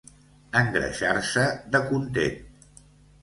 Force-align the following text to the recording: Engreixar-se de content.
Engreixar-se 0.61 1.45
de 1.75 1.81
content. 1.91 2.39